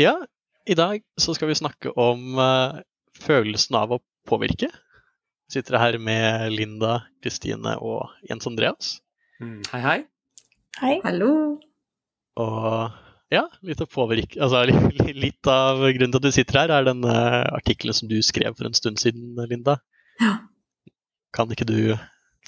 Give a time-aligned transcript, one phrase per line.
[0.00, 0.14] Ja,
[0.64, 2.78] i dag så skal vi snakke om uh,
[3.20, 4.70] følelsen av å påvirke.
[4.70, 8.94] Vi sitter her med Linda, Kristine og Jens Andreas.
[9.42, 9.98] Mm, hei, hei.
[10.78, 10.94] Hei.
[11.04, 11.34] Hallo.
[12.40, 14.62] Og ja, litt, påvirke, altså,
[15.26, 18.56] litt av grunnen til at du sitter her, er den uh, artikkelen som du skrev
[18.56, 19.82] for en stund siden, Linda.
[20.22, 20.38] Ja.
[21.36, 21.92] Kan ikke du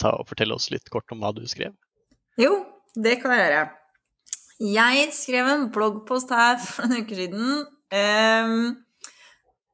[0.01, 1.77] ta og fortelle oss litt kort om hva du skrev?
[2.41, 2.63] Jo,
[2.97, 3.69] det kan jeg gjøre.
[4.63, 8.69] Jeg skrev en bloggpost her for en uke siden um,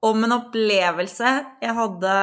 [0.08, 2.14] om en opplevelse jeg hadde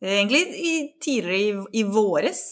[0.00, 2.42] egentlig i, tidligere i, i våres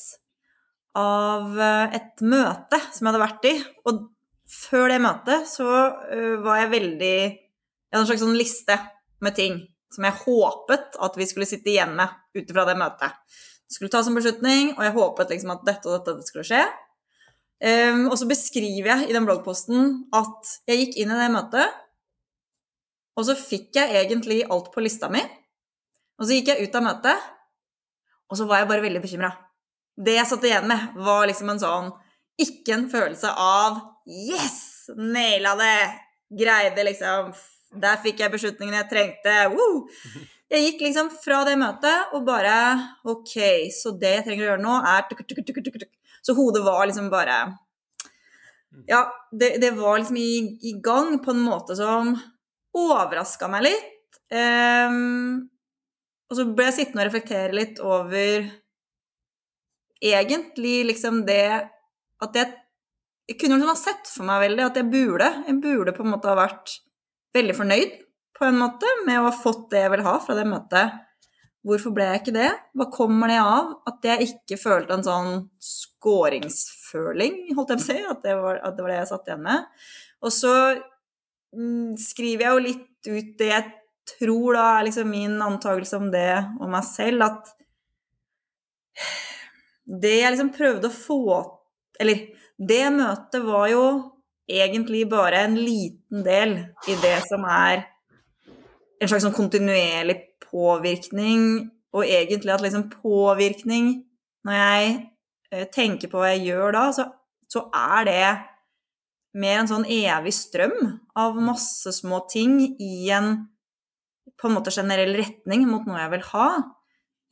[0.99, 3.53] av eh, et møte som jeg hadde vært i.
[3.89, 4.03] Og
[4.51, 8.77] før det møtet så uh, var jeg veldig Jeg hadde en slags sånn liste
[9.25, 9.61] med ting
[9.95, 13.17] som jeg håpet at vi skulle sitte igjen med ut ifra det møtet.
[13.69, 16.61] Det skulle tas en beslutning, og jeg håpet liksom at dette og dette skulle skje.
[17.59, 21.75] Um, og så beskriver jeg i den bloggposten at jeg gikk inn i det møtet,
[23.19, 25.25] og så fikk jeg egentlig alt på lista mi.
[26.19, 27.29] Og så gikk jeg ut av møtet,
[28.31, 29.33] og så var jeg bare veldig bekymra.
[29.99, 31.89] Det jeg satt igjen med, var liksom en sånn
[32.39, 34.87] Ikke en følelse av Yes!
[34.95, 35.89] Naila det!
[36.39, 37.33] Greide liksom
[37.83, 39.35] Der fikk jeg beslutningen jeg trengte.
[39.51, 39.89] Woo!
[40.49, 42.55] Jeg gikk liksom fra det møtet og bare
[43.11, 43.35] OK,
[43.75, 45.03] så det jeg trenger å gjøre nå, er
[46.23, 47.39] Så hodet var liksom bare
[48.87, 52.13] Ja, det, det var liksom i, i, gang på en måte som
[52.77, 54.19] overraska meg litt.
[54.29, 55.49] Um,
[56.29, 58.51] og så ble jeg sittende og reflektere litt over
[60.05, 61.47] egentlig liksom det
[62.23, 62.53] at jeg,
[63.31, 65.31] jeg kunne liksom ha sett for meg veldig at jeg burde.
[65.49, 66.77] Jeg burde på en måte ha vært
[67.37, 67.97] veldig fornøyd
[68.39, 70.99] på en måte med å ha fått det jeg vil ha fra det møtet.
[71.69, 72.51] Hvorfor ble jeg ikke det?
[72.79, 73.73] Hva kommer det av?
[73.91, 77.99] At jeg ikke følte en sånn skåringsføling, holdt jeg på å si.
[78.15, 79.67] At det, var, at det var jeg satt igjen med.
[80.25, 80.55] Og så
[81.53, 83.67] mm, skriver jeg jo litt ut det jeg
[84.09, 87.53] tror da er liksom min antakelse om det og meg selv, at
[89.89, 91.21] det jeg liksom prøvde å få
[92.03, 92.25] Eller
[92.59, 93.85] det møtet var jo
[94.49, 96.57] egentlig bare en liten del
[96.89, 97.85] i det som er
[98.99, 100.17] en slags sånn kontinuerlig
[100.51, 104.05] påvirkning, og egentlig at liksom påvirkning
[104.45, 104.91] Når jeg
[105.53, 107.05] eh, tenker på hva jeg gjør da, så,
[107.51, 108.27] så er det
[109.39, 110.77] mer en sånn evig strøm
[111.19, 113.49] av masse små ting i en
[114.39, 116.49] på en måte generell retning mot noe jeg vil ha.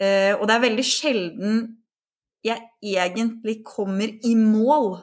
[0.03, 1.61] Eh, og det er veldig sjelden
[2.47, 4.97] jeg egentlig kommer i mål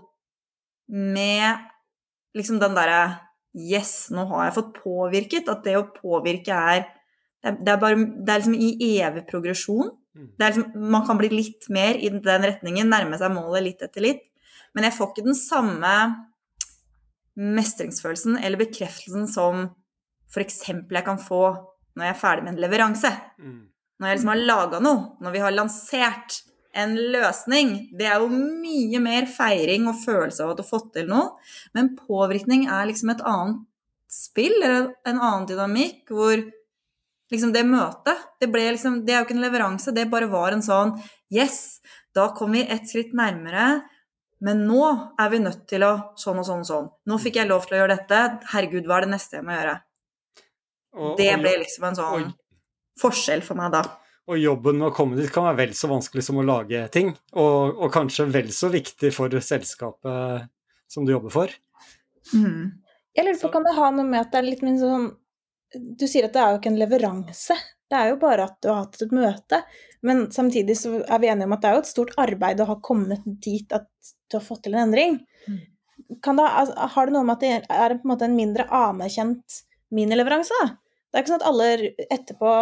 [0.88, 1.64] med
[2.38, 3.04] liksom den derre
[3.54, 5.50] Yes, nå har jeg fått påvirket.
[5.52, 6.88] At det å påvirke er
[7.44, 8.70] Det er, bare, det er liksom i
[9.04, 9.90] evig progresjon.
[10.16, 10.28] Mm.
[10.40, 14.24] Liksom, man kan bli litt mer i den retningen, nærme seg målet litt etter litt.
[14.74, 15.92] Men jeg får ikke den samme
[17.34, 19.68] mestringsfølelsen eller bekreftelsen som
[20.34, 20.62] f.eks.
[20.70, 21.44] jeg kan få
[21.94, 23.12] når jeg er ferdig med en leveranse.
[23.42, 23.62] Mm.
[24.00, 26.40] Når jeg liksom har laga noe, når vi har lansert
[26.74, 27.74] en løsning.
[27.94, 31.36] Det er jo mye mer feiring og følelse av at du har fått til noe.
[31.78, 33.62] Men påvirkning er liksom et annet
[34.10, 36.42] spill, eller en annen dynamikk, hvor
[37.32, 40.52] liksom det møtet det, ble liksom, det er jo ikke en leveranse, det bare var
[40.52, 40.98] en sånn
[41.34, 41.80] Yes,
[42.14, 43.82] da kom vi ett skritt nærmere.
[44.44, 44.84] Men nå
[45.18, 46.90] er vi nødt til å sånn og sånn og sånn.
[47.10, 48.20] Nå fikk jeg lov til å gjøre dette.
[48.52, 49.76] Herregud, hva er det neste jeg må gjøre?
[50.94, 52.34] Og, det ble liksom en sånn og-
[53.02, 53.82] forskjell for meg da.
[54.28, 57.10] Og jobben med å komme dit kan være vel så vanskelig som å lage ting,
[57.34, 60.48] og, og kanskje vel så viktig for selskapet
[60.88, 61.50] som du jobber for.
[62.36, 62.72] Mm.
[63.16, 65.10] Jeg lurer på, Så- kan det ha noe med at det er litt min sånn
[65.74, 67.58] Du sier at det er jo ikke en leveranse.
[67.90, 69.60] Det er jo bare at du har hatt et møte.
[70.06, 72.70] Men samtidig så er vi enige om at det er jo et stort arbeid å
[72.70, 73.90] ha kommet dit at
[74.30, 75.20] du har fått til en endring.
[76.24, 78.66] Kan det, altså, har det noe med at det er på en måte en mindre
[78.70, 79.60] anerkjent
[79.94, 80.58] minileveranse?
[80.62, 80.74] da?
[81.14, 81.68] Det er ikke sånn at alle
[82.10, 82.54] etterpå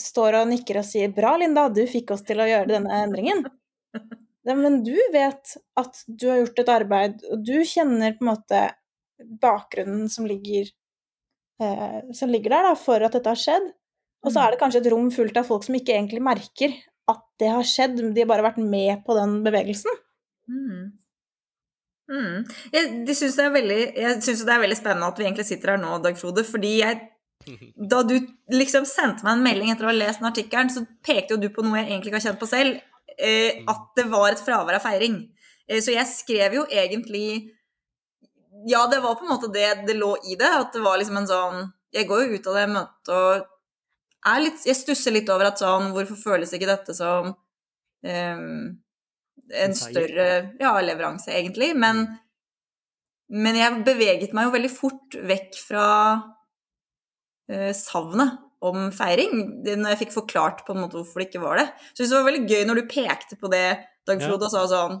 [0.00, 3.46] står og nikker og sier 'bra, Linda, du fikk oss til å gjøre denne endringen'.
[4.64, 8.62] Men du vet at du har gjort et arbeid, og du kjenner på en måte
[9.42, 10.70] bakgrunnen som ligger,
[12.16, 13.70] som ligger der da, for at dette har skjedd.
[14.24, 16.74] Og så er det kanskje et rom fullt av folk som ikke egentlig merker
[17.10, 19.94] at det har skjedd, de har bare vært med på den bevegelsen.
[20.50, 20.82] Mm.
[22.10, 22.36] Mm.
[22.74, 25.46] Jeg, de synes det er veldig, jeg syns det er veldig spennende at vi egentlig
[25.46, 27.00] sitter her nå, Dag Frode, fordi jeg
[27.92, 28.16] da du
[28.52, 31.48] liksom sendte meg en melding etter å ha lest den artikkelen, så pekte jo du
[31.54, 32.82] på noe jeg egentlig ikke har kjent på selv,
[33.16, 35.22] eh, at det var et fravær av feiring.
[35.66, 37.30] Eh, så jeg skrev jo egentlig
[38.68, 41.20] Ja, det var på en måte det det lå i det, at det var liksom
[41.20, 41.60] en sånn
[41.94, 43.46] Jeg går jo ut av det møtet og
[44.30, 48.66] er litt Jeg stusser litt over at sånn Hvorfor føles ikke dette som um,
[49.50, 50.26] en større
[50.60, 51.72] ja, leveranse, egentlig?
[51.78, 52.04] Men
[53.30, 59.98] Men jeg beveget meg jo veldig fort vekk fra uh, savnet om feiring, når jeg
[60.02, 61.70] fikk forklart på en måte hvorfor det ikke var det.
[61.94, 64.98] Så det var veldig gøy når du pekte på det, Dag Frode, og sa sånn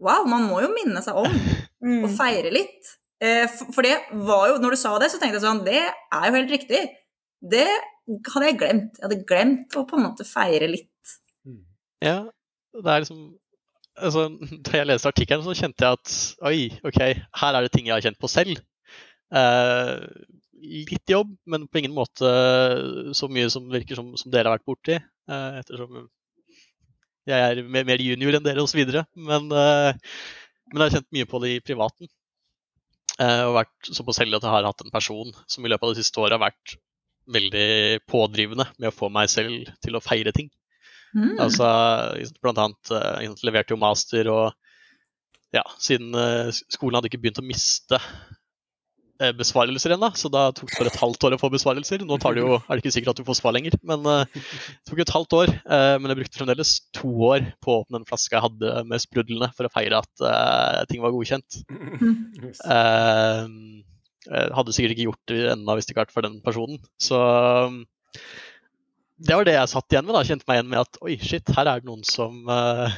[0.00, 1.34] Wow, man må jo minne seg om
[1.80, 2.02] Mm.
[2.04, 2.90] og feire litt.
[3.20, 3.96] Eh, for, det
[4.26, 6.82] var jo, når du sa det, så tenkte jeg sånn Det er jo helt riktig.
[7.40, 8.98] Det hadde jeg glemt.
[8.98, 10.88] Jeg hadde glemt å på en måte feire litt.
[12.00, 12.24] Ja,
[12.72, 13.24] det er liksom
[14.00, 14.26] altså,
[14.64, 16.14] Da jeg leste artikkelen, så kjente jeg at
[16.48, 17.00] oi, OK,
[17.42, 18.60] her er det ting jeg har kjent på selv.
[19.30, 19.96] Eh,
[20.90, 22.30] litt jobb, men på ingen måte
[23.16, 24.96] så mye som virker som, som dere har vært borti.
[25.00, 26.08] Eh, ettersom
[27.28, 28.80] jeg er mer, mer junior enn dere osv.
[29.14, 29.92] Men, eh,
[30.70, 32.10] men jeg har kjent mye på det i privaten.
[33.20, 35.92] Eh, og vært såpass heldig at jeg har hatt en person som i løpet av
[35.92, 36.76] det siste året har vært
[37.30, 40.48] veldig pådrivende med å få meg selv til å feire ting.
[41.14, 41.36] Mm.
[41.42, 41.66] Altså,
[42.42, 47.42] blant annet eh, jeg leverte jo master, og ja, siden eh, skolen hadde ikke begynt
[47.42, 47.98] å miste
[49.36, 52.02] besvarelser ennå, så da tok det bare et halvt år å få besvarelser.
[52.08, 54.24] Nå tar det jo, er det ikke sikkert at du får svar lenger, men eh,
[54.32, 55.52] det tok et halvt år.
[55.60, 59.04] eh, men jeg brukte fremdeles to år på å åpne en flaske jeg hadde med
[59.04, 61.60] sprudlene, for å feire at eh, ting var godkjent.
[62.40, 62.60] Yes.
[62.64, 63.44] Eh,
[64.30, 66.80] jeg hadde sikkert ikke gjort det ennå hvis det ikke hadde vært for den personen.
[67.00, 67.20] Så
[69.20, 70.16] det var det jeg satt igjen med.
[70.16, 72.88] da, Kjente meg igjen med at oi, shit, her er det noen som uh,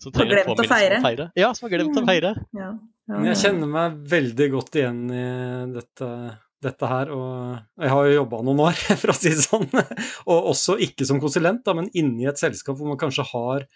[0.00, 1.26] som trenger en påminnelse om å feire.
[1.36, 2.08] Ja, som har glemt å Mm.
[2.08, 2.32] feire.
[2.56, 2.70] Ja.
[3.10, 5.24] Men jeg kjenner meg veldig godt igjen i
[5.74, 6.08] dette,
[6.64, 9.66] dette her, og jeg har jo jobba noen år, for å si det sånn.
[10.24, 13.66] Og også ikke som konsulent, da, men inni et selskap hvor man kanskje har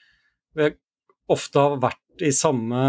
[1.29, 2.81] ofte har vært i samme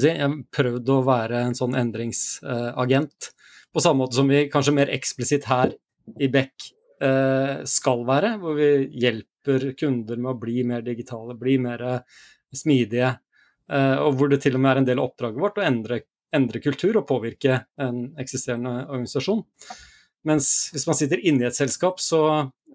[0.00, 3.28] Jeg har prøvd å være en sånn endringsagent,
[3.74, 5.74] på samme måte som vi kanskje mer eksplisitt her
[6.22, 6.70] i Beck
[7.04, 11.84] eh, skal være, hvor vi hjelper kunder med å bli mer digitale, bli mer
[12.54, 13.23] smidige, Eh,
[13.72, 16.00] og hvor det til og med er en del av oppdraget vårt å endre,
[16.36, 19.40] endre kultur og påvirke en eksisterende organisasjon.
[20.24, 22.22] Mens hvis man sitter inne i et selskap, så,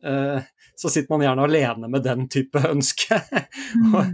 [0.06, 3.18] eh, så sitter man gjerne alene med den type ønske.
[3.96, 4.12] og,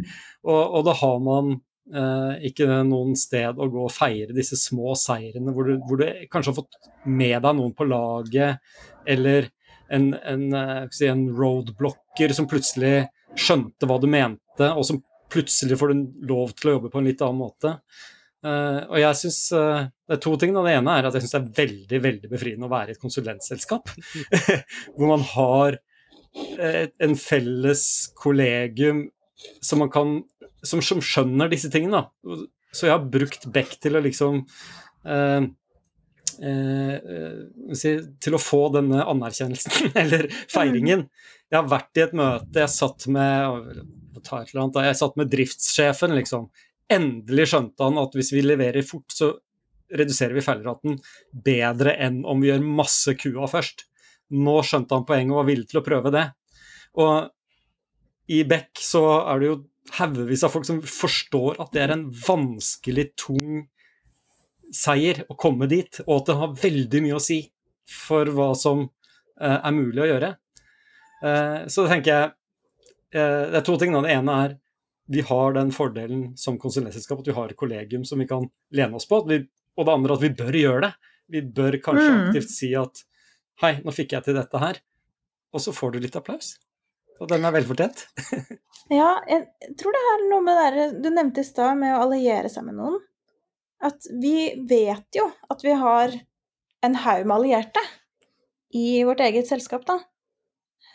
[0.48, 4.96] og, og da har man eh, ikke noen sted å gå og feire disse små
[5.00, 8.64] seirene, hvor du, hvor du kanskje har fått med deg noen på laget,
[9.06, 9.52] eller
[9.92, 15.94] en, en, eh, en roadblocker som plutselig skjønte hva du mente, og som plutselig får
[15.94, 17.76] du lov til å jobbe på en litt annen måte.
[18.46, 20.54] Uh, og jeg synes, uh, Det er to ting.
[20.54, 23.02] Det ene er at jeg syns det er veldig veldig befriende å være i et
[23.02, 23.90] konsulentselskap.
[24.96, 25.80] hvor man har
[26.36, 27.86] et, en felles
[28.20, 29.08] kollegium
[29.62, 30.18] som, man kan,
[30.64, 32.06] som, som skjønner disse tingene.
[32.06, 32.38] Da.
[32.76, 35.48] Så jeg har brukt Beck til å liksom uh,
[36.42, 41.08] eh, eh, til å få denne anerkjennelsen, eller feiringen.
[41.56, 43.78] Jeg har vært i et møte, jeg satt med
[44.28, 46.50] annet, jeg satt med driftssjefen, liksom.
[46.92, 49.30] Endelig skjønte han at hvis vi leverer fort, så
[49.96, 50.98] reduserer vi feilraten
[51.46, 53.86] bedre enn om vi gjør masse kua først.
[54.36, 56.26] Nå skjønte han poenget og var villig til å prøve det.
[57.00, 57.32] Og
[58.36, 59.58] i Beck så er det jo
[59.96, 63.64] haugevis av folk som forstår at det er en vanskelig, tung
[64.76, 67.46] seier å komme dit, og at det har veldig mye å si
[67.88, 70.36] for hva som eh, er mulig å gjøre.
[71.26, 72.30] Eh, så tenker jeg
[73.16, 73.96] eh, Det er to ting.
[73.96, 74.56] Det ene er
[75.08, 78.98] vi har den fordelen som konsulentselskap at vi har et kollegium som vi kan lene
[78.98, 79.20] oss på.
[79.30, 79.38] Vi,
[79.78, 80.94] og det andre at vi bør gjøre det.
[81.30, 82.22] Vi bør kanskje Mm.
[82.30, 83.04] aktivt si at
[83.62, 84.80] hei, nå fikk jeg til dette her.
[85.54, 86.56] Og så får du litt applaus.
[87.22, 88.06] Og den er velfortjent.
[88.86, 89.48] Ja, jeg
[89.80, 92.68] tror det er noe med det der du nevnte i stad, med å alliere seg
[92.68, 93.00] med noen.
[93.82, 96.14] At vi vet jo at vi har
[96.86, 97.82] en haug med allierte
[98.78, 99.96] i vårt eget selskap, da.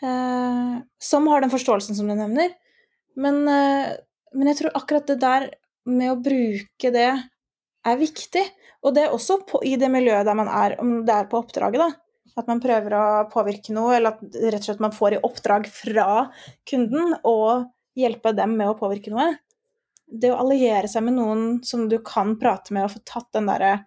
[0.01, 2.53] Eh, som har den forståelsen som du nevner.
[3.15, 3.93] Men, eh,
[4.33, 5.49] men jeg tror akkurat det der
[5.85, 7.09] med å bruke det
[7.85, 8.45] er viktig.
[8.81, 11.41] Og det er også på, i det miljøet der man er, om det er på
[11.41, 11.91] oppdraget, da.
[12.39, 15.67] At man prøver å påvirke noe, eller at rett og slett man får i oppdrag
[15.69, 16.07] fra
[16.69, 17.37] kunden å
[17.97, 19.35] hjelpe dem med å påvirke noe.
[20.07, 23.51] Det å alliere seg med noen som du kan prate med og få tatt den
[23.51, 23.85] derre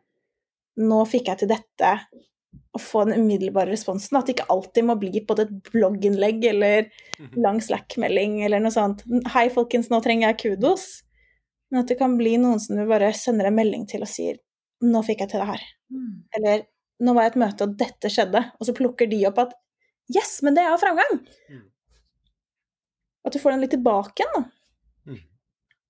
[0.75, 1.93] 'Nå fikk jeg til dette',
[2.75, 4.19] og få den umiddelbare responsen.
[4.19, 6.89] At det ikke alltid må bli både et blogginnlegg eller
[7.39, 9.05] lang Slack-melding eller noe sånt.
[9.07, 11.03] 'Hei, folkens, nå trenger jeg kudos'.
[11.71, 14.41] Men at det kan bli noen som du bare sender en melding til og sier
[14.83, 15.69] 'Nå fikk jeg til det her'.
[15.91, 16.25] Mm.
[16.37, 16.67] Eller
[17.01, 18.51] 'Nå var jeg i et møte, og dette skjedde'.
[18.61, 19.55] Og så plukker de opp at
[20.11, 21.23] 'Yes, men det er jo framgang'.
[21.51, 21.65] Mm.
[23.25, 24.51] At du får den litt tilbake igjen, da.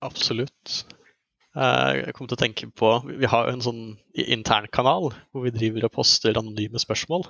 [0.05, 0.85] Absolutt.
[1.55, 3.83] Eh, Jeg kom til å tenke på Vi har jo en sånn
[4.19, 7.27] internkanal hvor vi driver og poster anonyme spørsmål.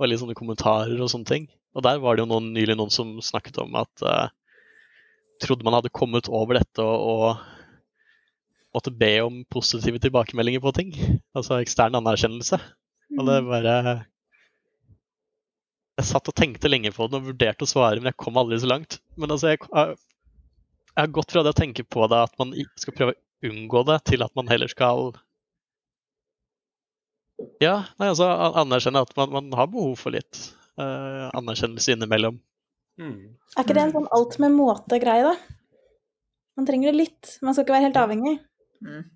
[0.00, 1.48] Og litt sånne kommentarer og sånne ting.
[1.74, 4.28] Og der var det jo noen, nylig noen som snakket om at eh,
[5.42, 10.94] trodde man hadde kommet over dette og, og måtte be om positive tilbakemeldinger på ting.
[11.34, 12.60] Altså ekstern anerkjennelse.
[13.18, 13.74] Og det bare
[15.98, 18.60] Jeg satt og tenkte lenge på det og vurderte å svare, men jeg kom aldri
[18.62, 19.00] så langt.
[19.20, 22.96] Men altså, jeg, jeg har gått fra det å tenke på det at man skal
[22.96, 25.14] prøve å unngå det, til at man heller skal
[27.60, 28.26] Ja, nei, altså
[28.60, 30.42] anerkjenne at man, man har behov for litt
[30.80, 32.36] uh, anerkjennelse innimellom.
[33.00, 33.32] Mm.
[33.56, 35.56] Er ikke det en sånn alt med måte-greie, da?
[36.58, 37.38] Man trenger det litt.
[37.40, 38.34] Man skal ikke være helt avhengig.
[38.84, 39.06] Mm.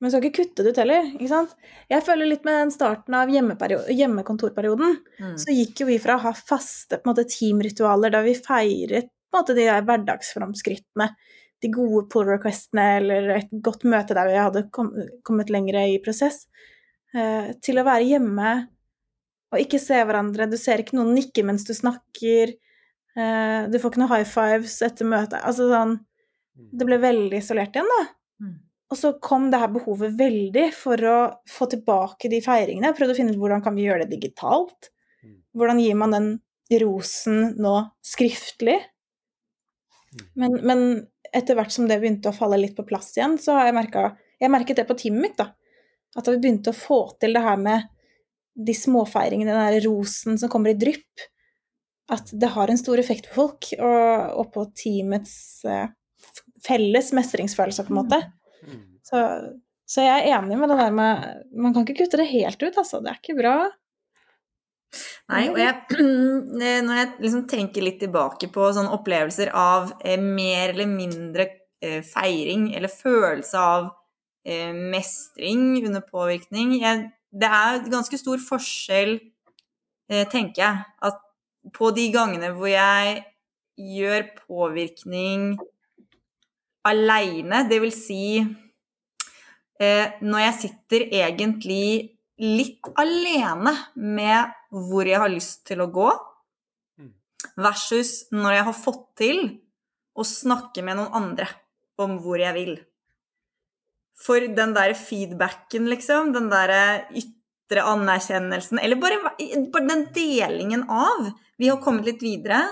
[0.00, 1.08] Men skal ikke kutte det ut heller.
[1.12, 1.56] ikke sant?
[1.90, 5.34] Jeg føler litt med den starten av hjemmekontorperioden, Mm.
[5.36, 9.10] så gikk jo vi fra å ha faste på en måte, teamritualer da vi feiret
[9.10, 11.10] på en måte, de der hverdagsframskrittene,
[11.60, 14.90] de gode pull requestene eller et godt møte der vi hadde kom,
[15.26, 16.46] kommet lenger i prosess,
[17.14, 18.54] eh, til å være hjemme
[19.50, 20.48] og ikke se hverandre.
[20.50, 22.54] Du ser ikke noen nikke mens du snakker.
[23.16, 25.42] eh, du får ikke noen high fives etter møtet.
[25.42, 25.98] Altså sånn
[26.60, 28.02] Det ble veldig isolert igjen, da.
[28.44, 28.56] Mm.
[28.92, 32.90] Og så kom det her behovet veldig for å få tilbake de feiringene.
[32.90, 34.90] Jeg prøvde å finne ut hvordan kan vi gjøre det digitalt.
[35.24, 35.36] Mm.
[35.56, 36.28] Hvordan gir man den
[36.82, 37.74] rosen nå
[38.04, 38.76] skriftlig?
[40.10, 40.26] Mm.
[40.42, 40.84] Men, men
[41.36, 44.10] etter hvert som det begynte å falle litt på plass igjen, så har jeg merka
[44.40, 45.50] Jeg merket det på teamet mitt, da.
[46.16, 47.90] At vi begynte å få til det her med
[48.56, 51.26] de småfeiringene, den der rosen som kommer i drypp.
[52.10, 55.34] At det har en stor effekt på folk, og, og på teamets
[55.68, 55.92] eh,
[56.66, 58.20] felles mestringsfølelse, på en måte.
[58.64, 58.80] Mm.
[59.06, 59.20] Så,
[59.88, 62.80] så jeg er enig med det der med Man kan ikke kutte det helt ut,
[62.80, 63.02] altså.
[63.04, 63.54] Det er ikke bra.
[65.30, 66.02] Nei, og jeg,
[66.86, 71.46] når jeg liksom tenker litt tilbake på sånne opplevelser av eh, mer eller mindre
[71.82, 73.88] eh, feiring, eller følelse av
[74.44, 79.20] eh, mestring under påvirkning jeg, Det er ganske stor forskjell,
[80.10, 81.20] eh, tenker jeg, at
[81.76, 83.20] på de gangene hvor jeg
[83.78, 85.52] gjør påvirkning
[86.88, 88.40] aleine, det vil si
[89.80, 96.10] eh, når jeg sitter egentlig litt alene med hvor jeg har lyst til å gå,
[97.00, 97.12] Mm.
[97.56, 99.60] versus når jeg har fått til
[100.16, 101.48] å snakke med noen andre
[101.98, 102.74] om hvor jeg vil.
[104.20, 109.20] For den der feedbacken, liksom, den der ytre anerkjennelsen, eller bare,
[109.72, 112.62] bare den delingen av Vi har kommet litt videre.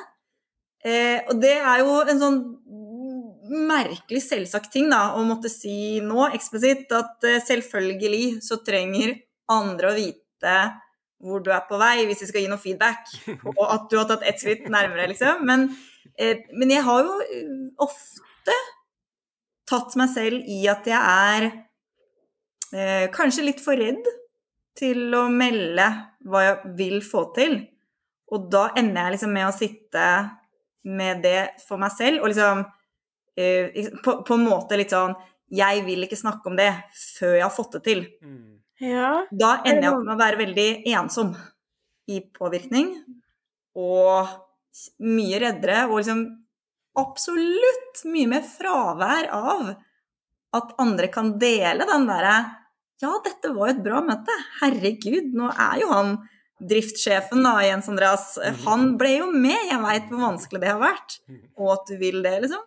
[0.82, 2.38] Eh, og det er jo en sånn
[3.68, 9.18] merkelig selvsagt ting da, å måtte si nå eksplisitt at eh, selvfølgelig så trenger
[9.52, 10.58] andre å vite
[11.18, 13.10] hvor du er på vei, hvis de skal gi noe feedback,
[13.56, 15.42] og at du har tatt ett skritt nærmere, liksom.
[15.48, 15.66] Men,
[16.14, 17.48] eh, men jeg har jo eh,
[17.82, 18.54] ofte
[19.68, 21.48] tatt meg selv i at jeg er
[22.72, 24.06] eh, kanskje litt for redd
[24.78, 25.88] til å melde
[26.28, 27.58] hva jeg vil få til.
[28.32, 30.04] Og da ender jeg liksom med å sitte
[30.88, 32.62] med det for meg selv, og liksom
[33.38, 35.16] eh, på, på en måte litt sånn
[35.48, 38.02] Jeg vil ikke snakke om det før jeg har fått det til.
[38.20, 38.58] Mm.
[38.82, 39.26] Ja.
[39.30, 41.32] Da ender jeg opp med å være veldig ensom
[42.08, 42.92] i påvirkning.
[43.78, 44.28] Og
[45.02, 46.22] mye reddere, og liksom
[46.98, 49.68] absolutt mye mer fravær av
[50.58, 52.38] at andre kan dele den derre
[52.98, 54.34] Ja, dette var jo et bra møte.
[54.58, 56.16] Herregud, nå er jo han
[56.58, 58.32] driftssjefen da, Jens Andreas.
[58.64, 59.54] Han ble jo med.
[59.68, 61.20] Jeg veit hvor vanskelig det har vært.
[61.54, 62.64] Og at du vil det, liksom.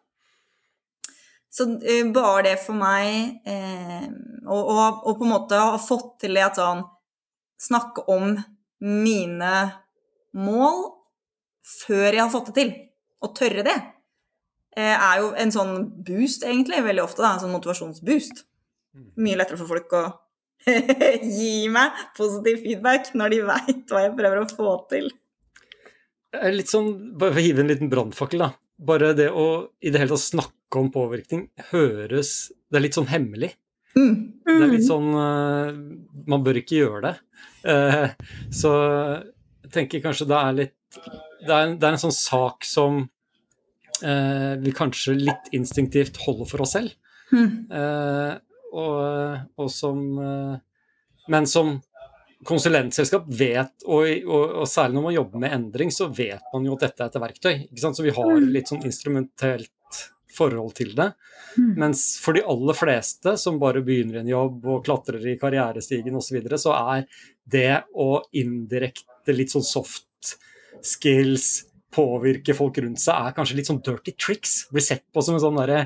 [1.51, 4.07] Så eh, bare det for meg eh,
[4.47, 6.87] på en måte ha fått til det at sånn
[7.61, 8.31] Snakke om
[8.81, 9.49] mine
[10.33, 10.79] mål
[11.61, 12.71] før jeg har fått det til,
[13.21, 13.75] og tørre det,
[14.73, 15.75] eh, er jo en sånn
[16.07, 17.21] boost, egentlig, veldig ofte.
[17.21, 18.41] Da, en sånn motivasjonsboost.
[19.21, 20.03] Mye lettere for folk å
[21.37, 25.11] gi meg positiv feedback når de veit hva jeg prøver å få til.
[26.57, 28.51] Litt sånn, bare for å hive en liten brannfakkel, da.
[28.81, 29.47] Bare det å
[29.81, 33.51] i det hele tatt snakke om påvirkning høres Det er litt sånn hemmelig.
[33.91, 34.13] Mm.
[34.47, 35.79] Det er litt sånn eh,
[36.31, 37.15] Man bør ikke gjøre det.
[37.71, 38.13] Eh,
[38.61, 38.71] så
[39.61, 41.01] jeg tenker kanskje det er litt
[41.43, 43.03] Det er, det er en sånn sak som
[44.01, 46.95] eh, vi kanskje litt instinktivt holder for oss selv.
[47.31, 47.67] Mm.
[47.71, 48.33] Eh,
[48.71, 49.99] og, og som
[51.31, 51.75] Men som
[52.47, 56.77] konsulentselskap vet, og, og, og særlig når man jobber med endring, så vet man jo
[56.77, 57.53] at dette er et verktøy.
[57.81, 59.69] Så vi har litt sånn instrumentelt
[60.31, 61.11] forhold til det.
[61.57, 61.73] Mm.
[61.83, 66.29] Mens for de aller fleste som bare begynner en jobb og klatrer i karrierestigen osv.,
[66.31, 67.05] så, videre, så er
[67.51, 70.07] det å indirekte litt sånn soft
[70.81, 74.55] skills påvirke folk rundt seg, er kanskje litt sånn dirty tricks.
[74.71, 75.85] Blir sett på som en sånn derre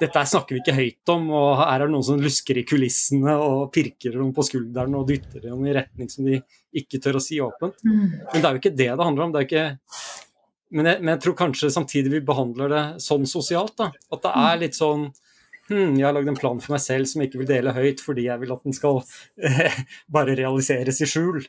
[0.00, 3.34] Dette snakker vi ikke høyt om, og her er det noen som lusker i kulissene
[3.36, 6.38] og pirker dem på skulderen og dytter dem i retning som de
[6.80, 7.82] ikke tør å si åpent.
[7.84, 8.06] Mm.
[8.30, 9.34] Men det er jo ikke det det handler om.
[9.34, 9.66] det er ikke
[10.70, 13.74] men jeg, men jeg tror kanskje samtidig vi behandler det sånn sosialt.
[13.80, 15.08] da, At det er litt sånn
[15.68, 18.02] hm, jeg har lagd en plan for meg selv som jeg ikke vil dele høyt
[18.04, 19.02] fordi jeg vil at den skal
[19.42, 19.80] eh,
[20.16, 21.42] bare realiseres i skjul.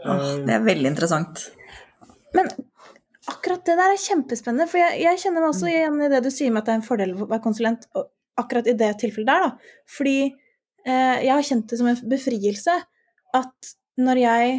[0.00, 1.48] Oh, det er veldig interessant.
[2.36, 2.48] Men
[3.30, 6.30] akkurat det der er kjempespennende, for jeg, jeg kjenner meg også igjen i det du
[6.34, 7.86] sier med at det er en fordel å være konsulent
[8.40, 9.76] akkurat i det tilfellet der, da.
[9.90, 12.76] Fordi eh, jeg har kjent det som en befrielse
[13.36, 14.52] at når jeg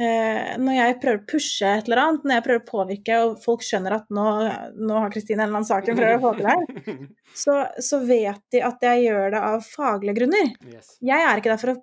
[0.00, 3.34] eh, når jeg prøver å pushe et eller annet, når jeg prøver å påvirke, og
[3.44, 4.28] folk skjønner at nå,
[4.80, 7.02] nå har Kristine en eller annen sak hun prøver å få til her,
[7.44, 7.58] så,
[7.90, 10.54] så vet de at jeg gjør det av faglige grunner.
[10.72, 10.96] Yes.
[11.04, 11.80] Jeg er ikke der for å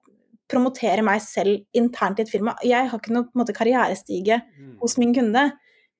[0.51, 2.55] promotere meg selv internt i et firma.
[2.67, 4.77] Jeg har ikke noe måte, karrierestige Mm.
[4.81, 5.51] hos min kunde.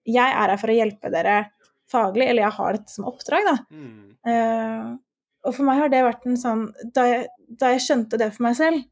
[0.05, 1.51] Jeg er her for å hjelpe dere
[1.91, 3.57] faglig, eller jeg har dette som oppdrag, da.
[3.71, 4.11] Mm.
[4.27, 4.97] Uh,
[5.45, 8.45] og for meg har det vært en sånn da jeg, da jeg skjønte det for
[8.45, 8.83] meg selv,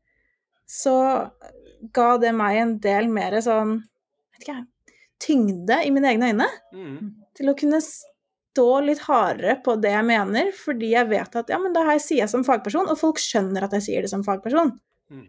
[0.70, 0.96] så
[1.96, 3.78] ga det meg en del mer sånn
[4.34, 6.48] vet ikke jeg, tyngde i mine egne øyne.
[6.74, 7.12] Mm.
[7.38, 11.60] Til å kunne stå litt hardere på det jeg mener, fordi jeg vet at ja,
[11.62, 14.26] men det her sier jeg som fagperson, og folk skjønner at jeg sier det som
[14.26, 14.74] fagperson.
[15.12, 15.28] Mm.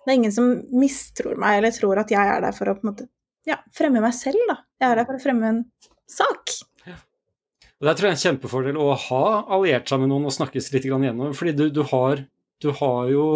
[0.00, 2.86] Det er ingen som mistror meg eller tror at jeg er der for å på
[2.86, 3.06] en måte,
[3.48, 4.40] ja, fremme meg selv.
[4.48, 4.60] da.
[4.80, 5.62] Jeg er der for å fremme en
[6.10, 6.56] sak.
[7.80, 9.24] Og Der tror jeg er en kjempefordel å ha
[9.56, 11.32] alliert seg med noen og snakkes litt grann igjennom.
[11.36, 12.20] Fordi du, du, har,
[12.60, 13.28] du har jo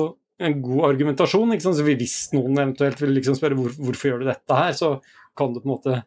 [0.45, 1.55] en god argumentasjon.
[1.55, 1.79] ikke sant?
[1.79, 4.99] Så Hvis noen eventuelt vil liksom spørre hvor, hvorfor gjør du dette her, så
[5.39, 6.03] kan du på en måte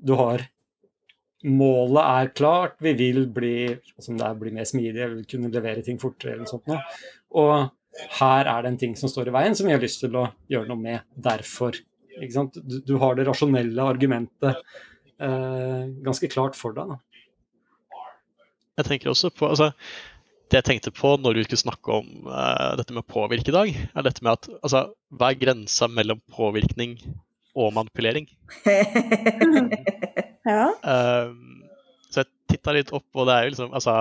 [0.00, 0.48] Du har
[1.40, 5.48] Målet er klart, vi vil bli, som det er, bli mer smidige, vi vil kunne
[5.54, 6.98] levere ting fortere eller noe sånt.
[7.32, 7.70] Og
[8.20, 10.28] her er det en ting som står i veien som vi har lyst til å
[10.50, 11.06] gjøre noe med.
[11.14, 11.76] Derfor.
[12.20, 12.58] Ikke sant?
[12.62, 14.60] Du, du har det rasjonelle argumentet
[15.20, 16.94] eh, ganske klart for deg.
[16.94, 17.00] Da.
[18.80, 19.70] Jeg tenker også på altså,
[20.50, 23.56] Det jeg tenkte på når vi skulle snakke om eh, dette med å påvirke i
[23.56, 26.98] dag, er dette med at altså, hva er grensa mellom påvirkning
[27.58, 28.30] og manipulering?
[30.40, 30.70] Ja.
[30.80, 31.60] Um,
[32.08, 33.96] så jeg titta litt opp, og det er jo liksom altså,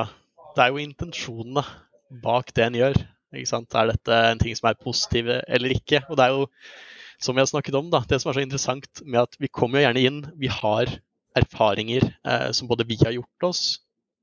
[0.56, 1.64] Det er jo intensjonene
[2.24, 3.00] bak det en gjør.
[3.30, 6.02] Er dette en ting som er positive eller ikke?
[6.10, 6.48] Og det er jo,
[7.22, 9.80] som vi har snakket om, da, det som er så interessant med at vi kommer
[9.80, 10.90] jo gjerne inn, vi har
[11.38, 13.62] erfaringer eh, som både vi har gjort oss,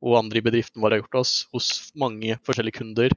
[0.03, 3.15] og andre i bedriften vår har gjort oss, hos mange forskjellige kunder.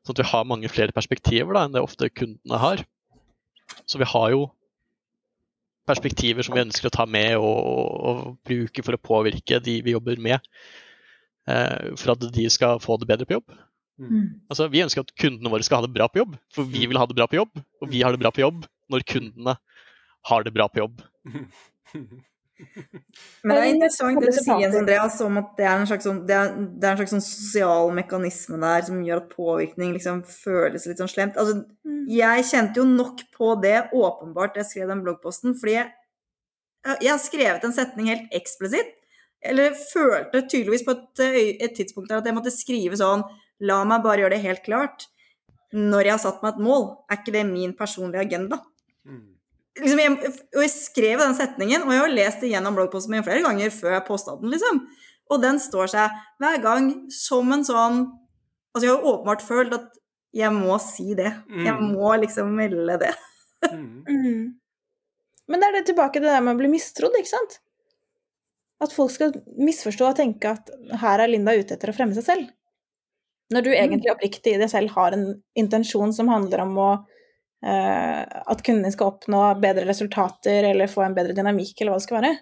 [0.00, 2.82] Sånn at vi har mange flere perspektiver da, enn det ofte kundene har.
[3.84, 4.46] Så vi har jo
[5.90, 9.94] perspektiver som vi ønsker å ta med og, og bruke for å påvirke de vi
[9.94, 10.40] jobber med,
[11.50, 13.60] eh, for at de skal få det bedre på jobb.
[14.00, 14.40] Mm.
[14.48, 17.00] Altså, vi ønsker at kundene våre skal ha det bra på jobb, for vi vil
[17.00, 17.60] ha det bra på jobb.
[17.82, 19.56] Og vi har det bra på jobb når kundene
[20.30, 21.02] har det bra på jobb.
[23.40, 26.18] Men det er interessant det du sier, Andreas, om at det er en slags, sånn,
[26.28, 30.20] det er, det er en slags sånn sosial mekanisme der som gjør at påvirkning liksom
[30.28, 31.38] føles litt sånn slemt.
[31.40, 32.04] Altså, Mm.
[32.12, 35.88] jeg kjente jo nok på det, åpenbart, da jeg skrev den bloggposten, fordi jeg,
[37.00, 38.92] jeg har skrevet en setning helt eksplisitt.
[39.42, 41.22] Eller følte tydeligvis på et,
[41.64, 43.24] et tidspunkt der at jeg måtte skrive sånn
[43.60, 45.06] La meg bare gjøre det helt klart.
[45.72, 48.60] Når jeg har satt meg et mål, er ikke det min personlige agenda
[49.06, 49.20] Mm.
[49.80, 53.22] liksom, jeg, og jeg skrev den setningen, og jeg har lest det gjennom bloggposten min
[53.24, 54.80] flere ganger før jeg posta den, liksom.
[55.30, 56.10] Og den står seg
[56.42, 58.00] hver gang som en sånn
[58.74, 59.96] Altså, jeg har åpenbart følt at
[60.32, 61.32] jeg må si det.
[61.50, 61.94] Jeg Mm.
[61.96, 63.14] må liksom melde det.
[63.72, 64.04] Mm.
[64.06, 64.54] Mm.
[65.48, 67.58] Men det er det tilbake til det der med å bli mistrodd, ikke sant?
[68.80, 70.70] At folk skal misforstå og tenke at
[71.00, 72.50] her er Linda ute etter å fremme seg selv.
[73.50, 76.90] Når du egentlig oppriktig i deg selv har en intensjon som handler om å
[77.66, 82.00] eh, at kunden din skal oppnå bedre resultater eller få en bedre dynamikk, eller hva
[82.00, 82.32] det skal være.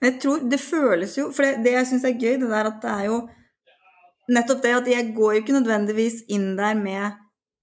[0.00, 2.70] Men jeg tror det føles jo For det, det jeg syns er gøy, det der
[2.70, 3.18] at det er jo
[4.34, 7.20] nettopp det at jeg går jo ikke nødvendigvis inn der med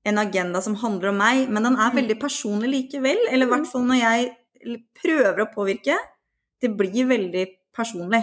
[0.08, 3.20] en agenda som handler om meg, men den er veldig personlig likevel.
[3.30, 5.98] Eller i hvert fall når jeg prøver å påvirke.
[6.62, 8.22] Det blir veldig personlig.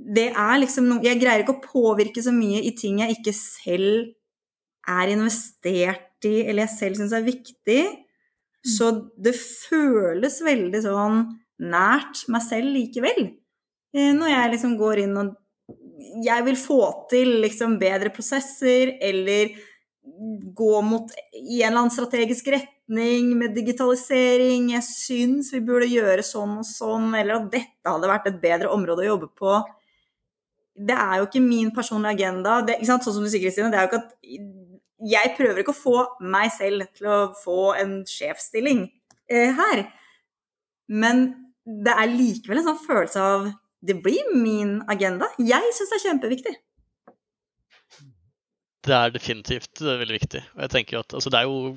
[0.00, 0.14] Mm.
[0.14, 3.34] det er liksom noe Jeg greier ikke å påvirke så mye i ting jeg ikke
[3.36, 4.14] selv
[4.88, 7.82] er investert i, eller jeg selv syns er viktig.
[8.66, 11.22] Så det føles veldig sånn
[11.60, 13.30] nært meg selv likevel.
[13.94, 15.36] Eh, Når jeg liksom går inn og
[16.24, 19.52] Jeg vil få til liksom bedre prosesser, eller
[20.56, 24.70] gå mot i en eller annen strategisk retning med digitalisering.
[24.72, 28.72] Jeg syns vi burde gjøre sånn og sånn, eller at dette hadde vært et bedre
[28.72, 29.60] område å jobbe på.
[30.74, 32.60] Det er jo ikke min personlige agenda.
[32.66, 32.78] Det?
[32.88, 34.14] Sånn som du sier, Kristine, det er jo ikke at
[35.10, 35.96] jeg prøver ikke å få
[36.32, 38.84] meg selv til å få en sjefsstilling
[39.32, 39.86] eh, her.
[40.90, 41.28] Men
[41.64, 45.30] det er likevel en sånn følelse av det blir min agenda.
[45.40, 46.56] Jeg syns det er kjempeviktig.
[48.84, 50.42] Det er definitivt eh, veldig viktig.
[50.56, 51.74] Og jeg tenker at altså, Det er jo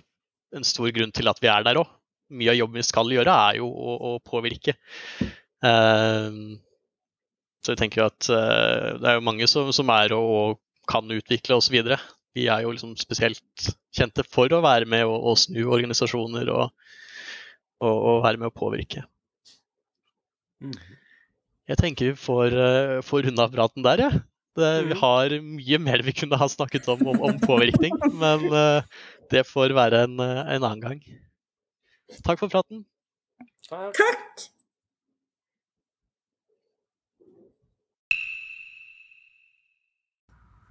[0.53, 1.89] en stor grunn til at vi er der òg.
[2.33, 4.75] Mye av jobben vi skal gjøre, er jo å, å påvirke.
[5.63, 6.37] Eh,
[7.63, 10.89] Så jeg tenker jo at uh, det er jo mange som, som er og, og
[10.89, 11.77] kan utvikle osv.
[12.35, 16.73] Vi er jo liksom spesielt kjente for å være med og, og snu organisasjoner og,
[17.79, 19.05] og, og, være med å påvirke.
[20.63, 20.75] Mm.
[21.71, 24.21] Jeg tenker vi får, uh, får runde av praten der, jeg.
[24.21, 24.29] Ja.
[24.85, 28.83] Vi har mye mer vi kunne ha snakket om om, om påvirkning, men uh,
[29.31, 30.99] det får være en, en, annen gang.
[32.27, 32.83] Takk for praten.
[33.69, 34.51] Takk.